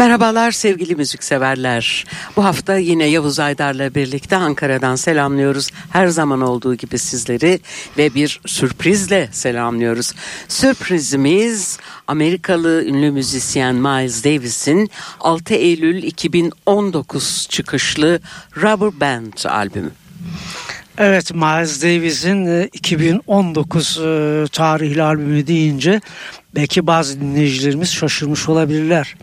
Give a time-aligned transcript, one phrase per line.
[0.00, 2.04] Merhabalar sevgili müzikseverler.
[2.36, 5.70] Bu hafta yine Yavuz Aydar'la birlikte Ankara'dan selamlıyoruz.
[5.90, 7.60] Her zaman olduğu gibi sizleri
[7.98, 10.12] ve bir sürprizle selamlıyoruz.
[10.48, 14.90] Sürprizimiz Amerikalı ünlü müzisyen Miles Davis'in
[15.20, 18.20] 6 Eylül 2019 çıkışlı
[18.56, 19.90] Rubber Band albümü.
[20.98, 26.00] Evet Miles Davis'in 2019 e, e, tarihli albümü deyince
[26.54, 29.14] belki bazı dinleyicilerimiz şaşırmış olabilirler.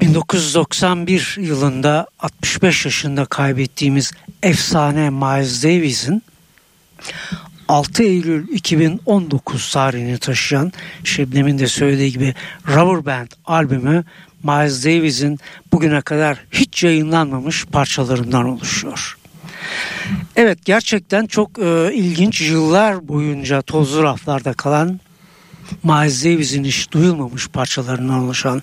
[0.00, 6.22] 1991 yılında 65 yaşında kaybettiğimiz efsane Miles Davis'in
[7.68, 10.72] 6 Eylül 2019 tarihini taşıyan
[11.04, 12.34] Şebnem'in de söylediği gibi
[12.68, 14.04] Rubber Band albümü
[14.42, 15.38] Miles Davis'in
[15.72, 19.18] bugüne kadar hiç yayınlanmamış parçalarından oluşuyor.
[20.36, 25.00] Evet gerçekten çok e, ilginç yıllar boyunca tozlu raflarda kalan
[25.82, 28.62] Miles Davis'in hiç duyulmamış parçalarından oluşan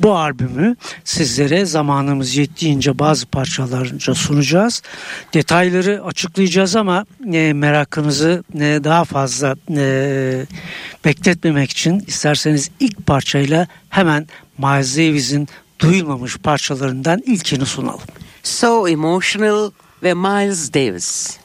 [0.00, 4.82] bu albümü sizlere zamanımız yettiğince bazı parçalarınca sunacağız.
[5.34, 10.46] Detayları açıklayacağız ama e, merakınızı e, daha fazla e,
[11.04, 14.26] bekletmemek için isterseniz ilk parçayla hemen
[14.58, 18.00] Miles Davis'in duyulmamış parçalarından ilkini sunalım.
[18.42, 19.70] So Emotional
[20.02, 21.41] ve Miles Davis.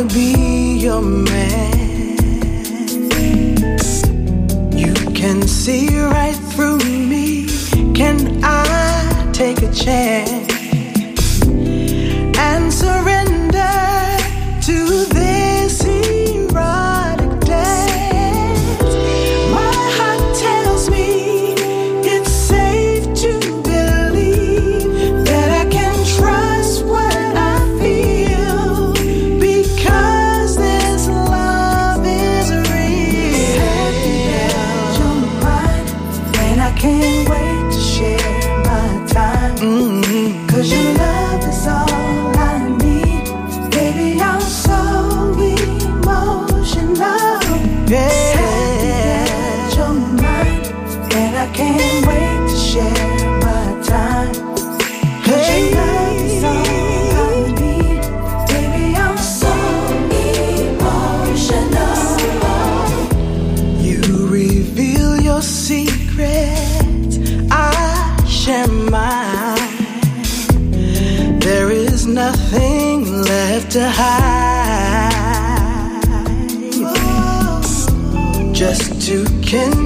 [0.00, 2.16] To be your man.
[4.72, 7.46] You can see right through me.
[7.92, 10.09] Can I take a chance?
[79.50, 79.79] can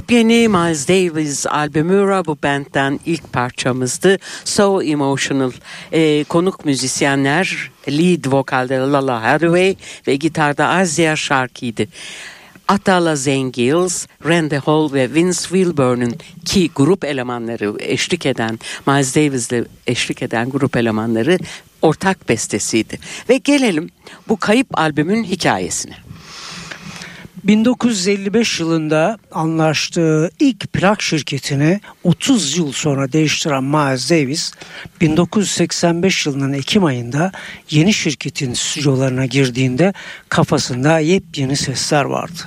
[0.00, 4.18] Yepyeni Miles Davis albümü Rubber Band'den ilk parçamızdı.
[4.44, 5.52] So Emotional.
[5.92, 9.76] Ee, konuk müzisyenler lead vokalde Lala Hathaway
[10.06, 11.88] ve gitarda Asia Sharkey'di.
[12.68, 16.14] Atala Zane Giles, Randy Hall ve Vince Wilburn'un
[16.44, 21.38] ki grup elemanları eşlik eden, Miles Davis'le eşlik eden grup elemanları
[21.82, 22.98] ortak bestesiydi.
[23.28, 23.90] Ve gelelim
[24.28, 26.09] bu kayıp albümün hikayesine.
[27.44, 34.52] 1955 yılında anlaştığı ilk plak şirketini 30 yıl sonra değiştiren Miles Davis
[35.00, 37.32] 1985 yılının Ekim ayında
[37.70, 39.92] yeni şirketin stüdyolarına girdiğinde
[40.28, 42.40] kafasında yepyeni sesler vardı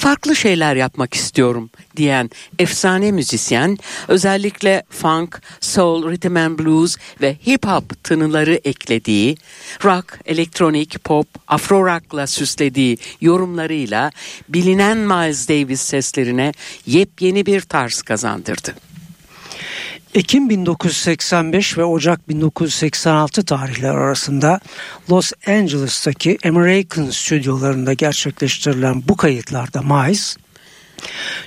[0.00, 7.66] farklı şeyler yapmak istiyorum diyen efsane müzisyen özellikle funk, soul, rhythm and blues ve hip
[7.66, 9.36] hop tınıları eklediği,
[9.84, 14.10] rock, elektronik, pop, afro rock'la süslediği yorumlarıyla
[14.48, 16.52] bilinen Miles Davis seslerine
[16.86, 18.89] yepyeni bir tarz kazandırdı.
[20.14, 24.60] Ekim 1985 ve Ocak 1986 tarihleri arasında
[25.10, 30.36] Los Angeles'taki American stüdyolarında gerçekleştirilen bu kayıtlarda Miles,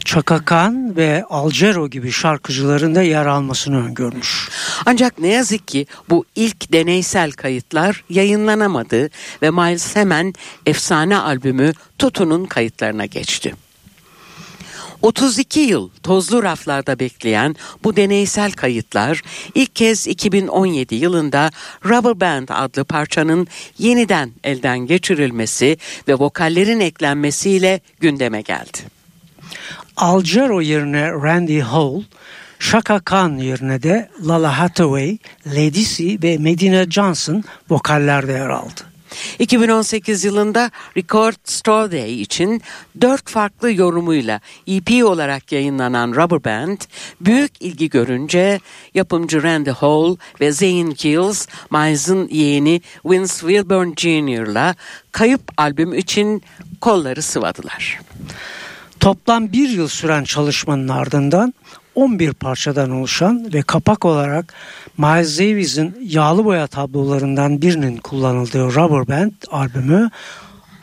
[0.05, 4.49] Chaka Khan ve Algero gibi şarkıcıların da yer almasını öngörmüş.
[4.85, 9.09] Ancak ne yazık ki bu ilk deneysel kayıtlar yayınlanamadı
[9.41, 10.33] ve Miles hemen
[10.65, 13.55] efsane albümü Tutu'nun kayıtlarına geçti.
[15.03, 19.21] 32 yıl tozlu raflarda bekleyen bu deneysel kayıtlar
[19.55, 21.51] ilk kez 2017 yılında
[21.85, 28.77] Rubber Band adlı parçanın yeniden elden geçirilmesi ve vokallerin eklenmesiyle gündeme geldi.
[29.97, 32.01] Algero yerine Randy Hall,
[32.59, 35.17] Shaka Khan yerine de Lala Hathaway,
[35.47, 38.92] Lady C ve Medina Johnson vokallerde yer aldı.
[39.39, 42.61] 2018 yılında Record Store Day için
[43.01, 46.77] dört farklı yorumuyla EP olarak yayınlanan Rubber Band
[47.21, 48.59] büyük ilgi görünce
[48.93, 54.75] yapımcı Randy Hall ve Zane Gilles Miles'ın yeğeni Vince Wilburn Jr.'la
[55.11, 56.43] kayıp albüm için
[56.81, 57.99] kolları sıvadılar.
[58.99, 61.53] Toplam bir yıl süren çalışmanın ardından
[61.95, 64.53] 11 parçadan oluşan ve kapak olarak
[64.97, 70.09] Miles Davis'in yağlı boya tablolarından birinin kullanıldığı Rubber Band albümü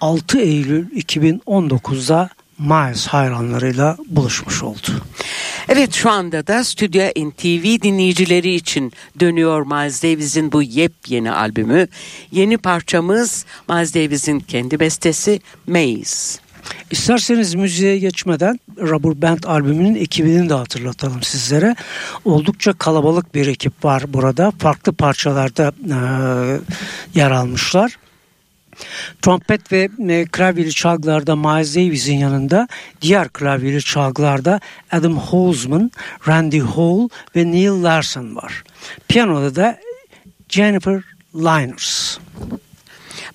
[0.00, 4.88] 6 Eylül 2019'da Miles hayranlarıyla buluşmuş oldu.
[5.68, 11.88] Evet şu anda da Stüdyo NTV dinleyicileri için dönüyor Miles Davis'in bu yepyeni albümü.
[12.32, 16.49] Yeni parçamız Miles Davis'in kendi bestesi Maze.
[16.90, 21.76] İsterseniz müziğe geçmeden Rubber Band albümünün ekibini de hatırlatalım sizlere.
[22.24, 24.52] Oldukça kalabalık bir ekip var burada.
[24.58, 25.98] Farklı parçalarda e,
[27.18, 27.98] yer almışlar.
[29.22, 32.68] Trompet ve e, klavyeli çalgılarda Miles Davis'in yanında
[33.02, 34.60] diğer klavyeli çalgılarda
[34.92, 35.90] Adam Holzman,
[36.28, 38.64] Randy Hall ve Neil Larson var.
[39.08, 39.78] Piyanoda da
[40.48, 41.02] Jennifer
[41.34, 42.18] Liners.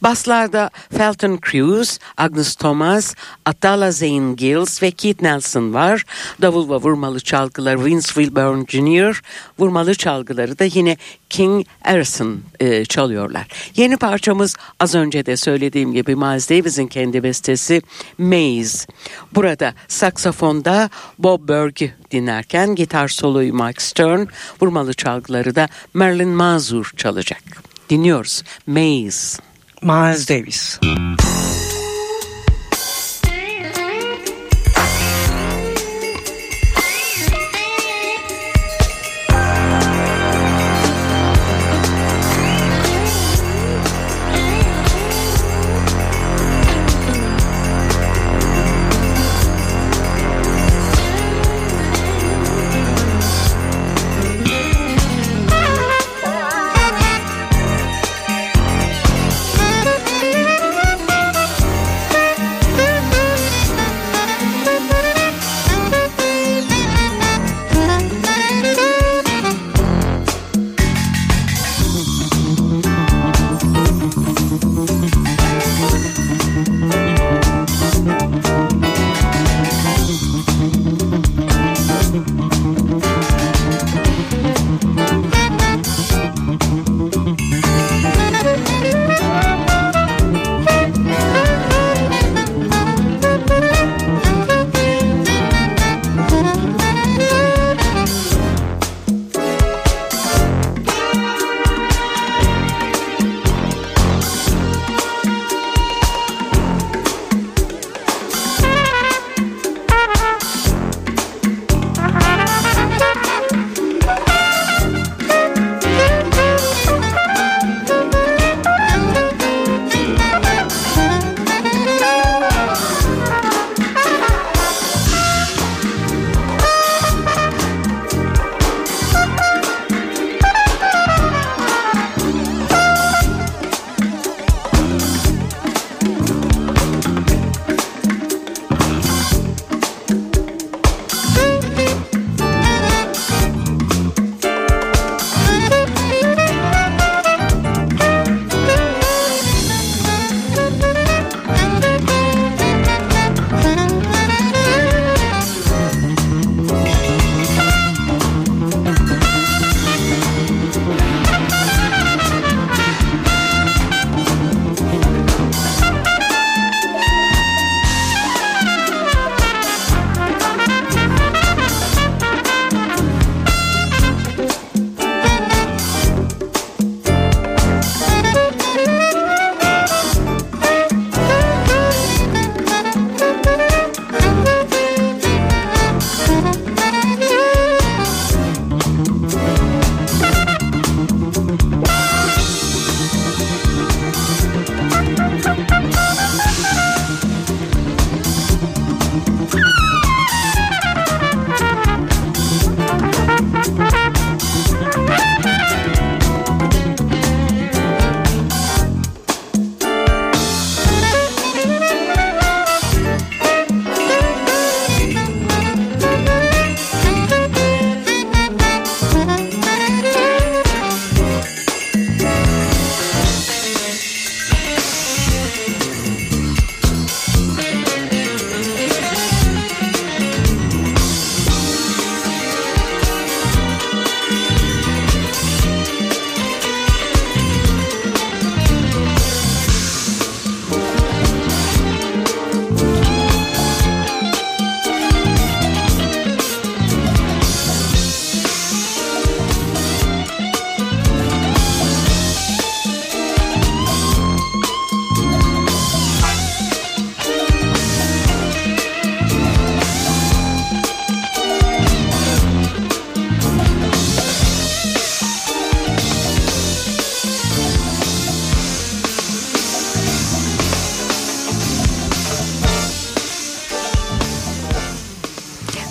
[0.01, 6.03] Baslarda Felton Cruz, Agnes Thomas, Atala Zane Gills ve Keith Nelson var.
[6.41, 9.21] Davul ve vurmalı çalgılar Vince Wilburn Jr.
[9.59, 10.97] Vurmalı çalgıları da yine
[11.29, 13.47] King Harrison e, çalıyorlar.
[13.75, 17.81] Yeni parçamız az önce de söylediğim gibi Miles Davis'in kendi bestesi
[18.17, 18.87] Maze.
[19.35, 24.25] Burada saksafonda Bob Berg'i dinlerken gitar soloyu Mike Stern,
[24.61, 27.43] vurmalı çalgıları da Marilyn Mazur çalacak.
[27.89, 29.54] Dinliyoruz Maze.
[29.85, 30.79] Miles Davis.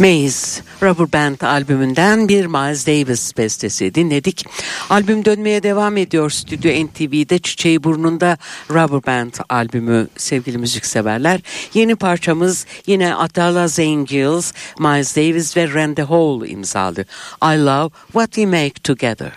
[0.04, 4.44] Maze, Rubber Band albümünden bir Miles Davis bestesi dinledik.
[4.90, 8.38] Albüm dönmeye devam ediyor Stüdyo NTV'de Çiçeği Burnunda
[8.70, 11.40] Rubber Band albümü sevgili müzikseverler.
[11.74, 17.04] Yeni parçamız yine Atala's Angels, Miles Davis ve Randy Hall imzalı.
[17.42, 19.32] I Love What We Make Together.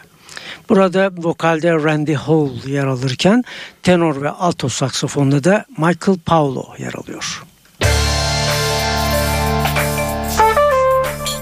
[0.70, 3.44] Burada vokalde Randy Hall yer alırken
[3.84, 7.44] tenor ve alto saksafonda da Michael Paulo yer alıyor.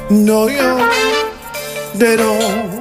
[0.10, 0.78] No, yo,
[1.96, 2.75] they don't.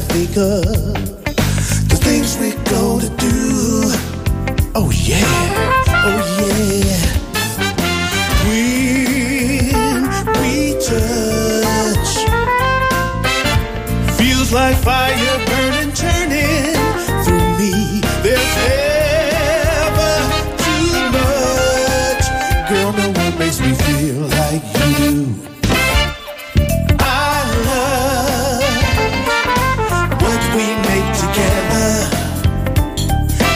[0.00, 1.07] When I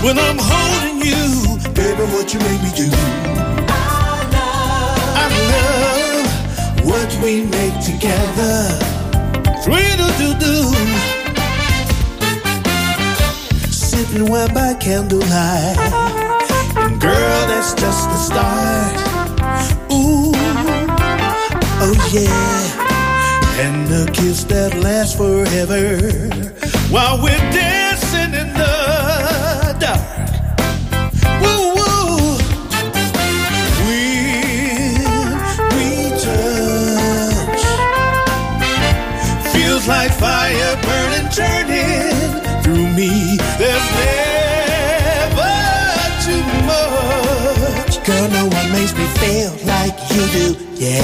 [0.02, 2.88] When I'm holding you, baby, what you make me do.
[2.90, 8.56] I love I love what we make together.
[9.62, 10.54] Sweet do do
[13.70, 15.78] Sipping wine by candlelight.
[16.76, 18.94] And girl, that's just the start.
[19.92, 20.32] Ooh,
[21.84, 23.64] oh yeah.
[23.64, 26.00] And a kiss that lasts forever.
[26.90, 28.41] While we're dancing
[39.82, 43.36] Feels like fire burning, turning through me.
[43.58, 45.54] There's never
[46.22, 48.04] too much.
[48.06, 50.56] Girl, no one makes me feel like you do.
[50.74, 51.02] Yeah.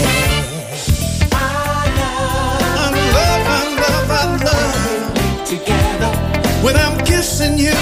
[1.32, 4.54] I love, I love, I love.
[4.54, 5.46] I love.
[5.48, 6.12] Together.
[6.64, 7.74] When I'm kissing you,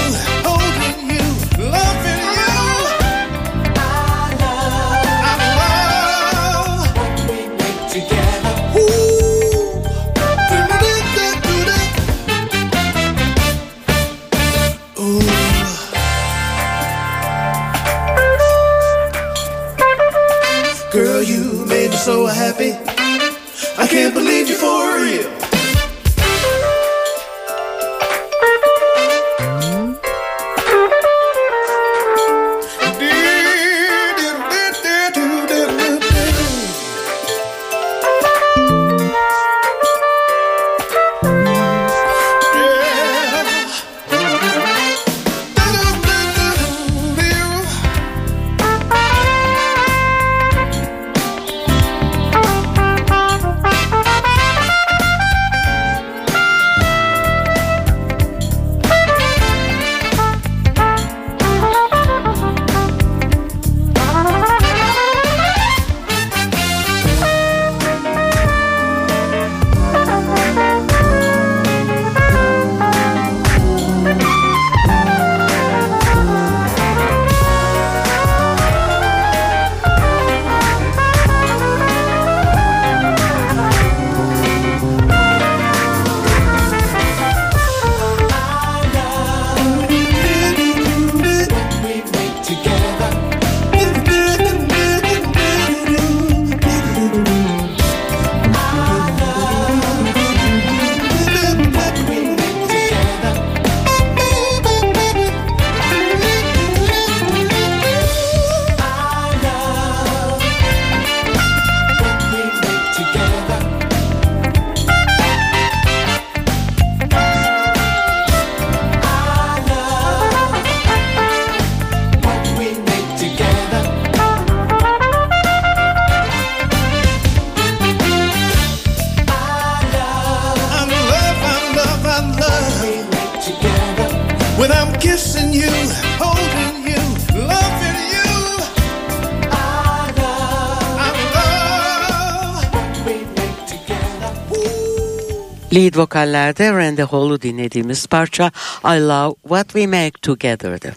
[145.77, 148.51] Lead vokallerde Randy Hall'u dinlediğimiz parça
[148.83, 150.95] I Love What We Make Together'dı.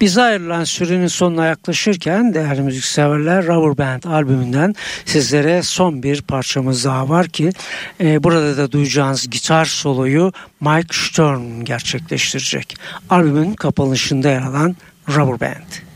[0.00, 7.08] Bize ayrılan sürenin sonuna yaklaşırken değerli müzikseverler Rubber Band albümünden sizlere son bir parçamız daha
[7.08, 7.50] var ki
[8.00, 12.76] e, burada da duyacağınız gitar soloyu Mike Stern gerçekleştirecek.
[13.10, 14.76] Albümün kapanışında yer alan
[15.08, 15.91] Rubber Band.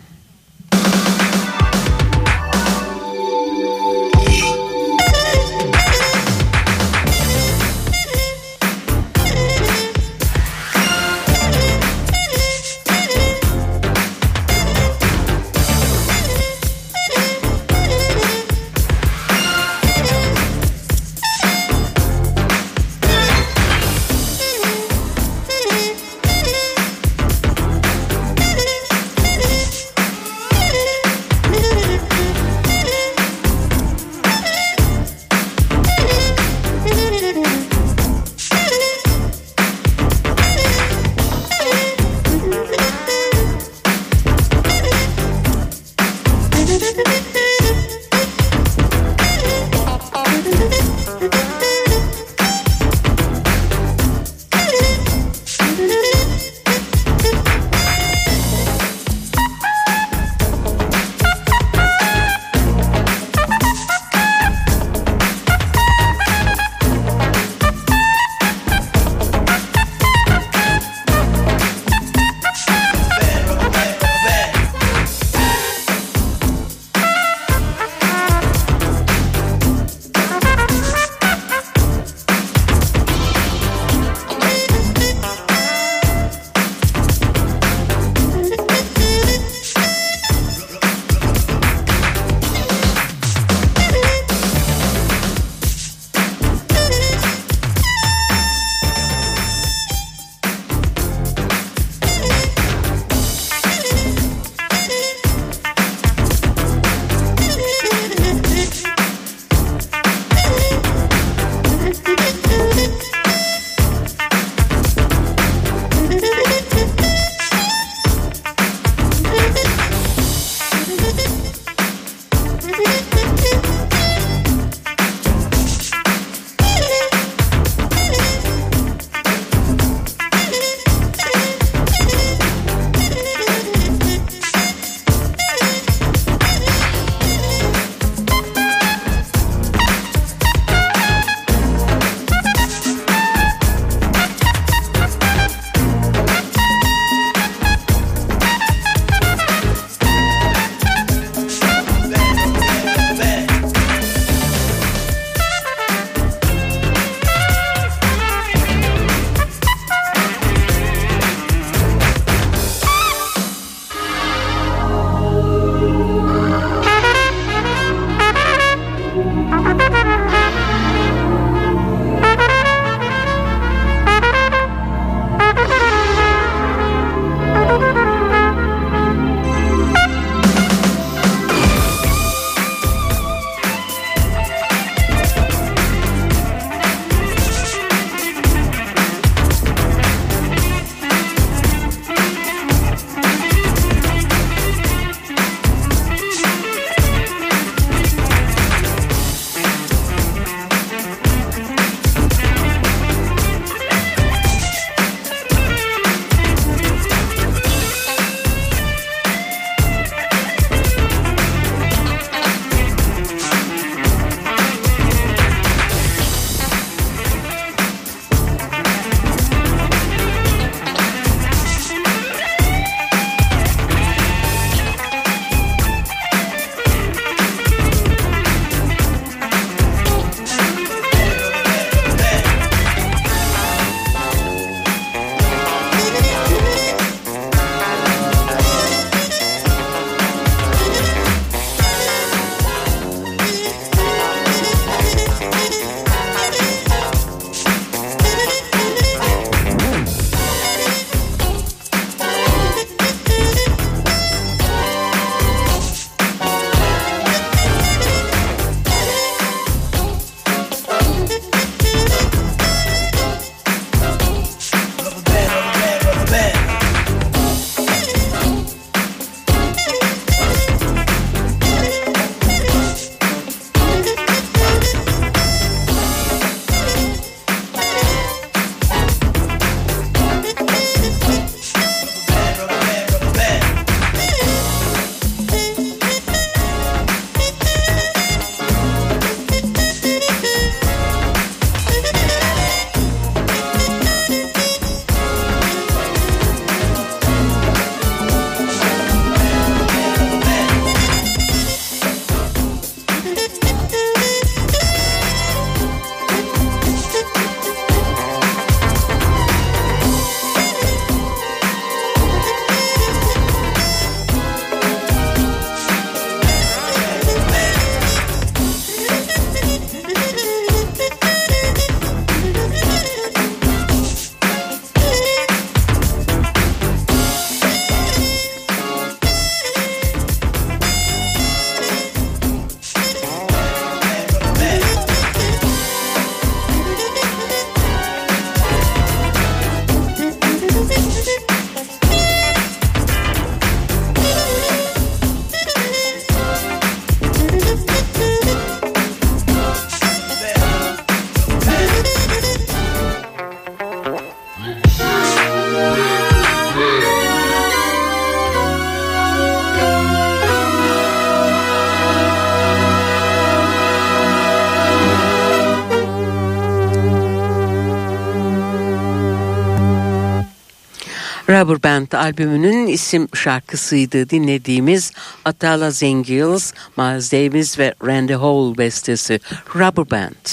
[371.48, 375.12] Rubber Band albümünün isim şarkısıydı dinlediğimiz
[375.44, 379.40] Atala Zengils, Miles Davis ve Randy Hall bestesi
[379.74, 380.46] Rubber Band.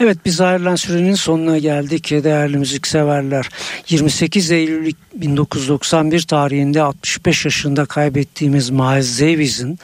[0.00, 3.48] Evet biz ayrılan sürenin sonuna geldik değerli müzikseverler.
[3.88, 9.78] 28 Eylül 1991 tarihinde 65 yaşında kaybettiğimiz Miles Davis'in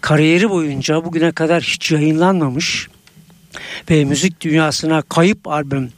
[0.00, 2.88] kariyeri boyunca bugüne kadar hiç yayınlanmamış
[3.90, 5.90] ve müzik dünyasına kayıp albüm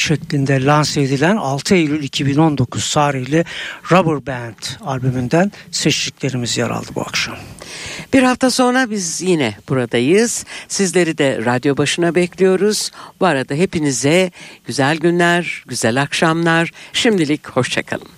[0.00, 3.44] şeklinde lanse edilen 6 Eylül 2019 tarihli
[3.92, 7.36] Rubber Band albümünden seçtiklerimiz yer aldı bu akşam.
[8.12, 10.44] Bir hafta sonra biz yine buradayız.
[10.68, 12.90] Sizleri de radyo başına bekliyoruz.
[13.20, 14.30] Bu arada hepinize
[14.66, 16.72] güzel günler, güzel akşamlar.
[16.92, 18.17] Şimdilik hoşçakalın.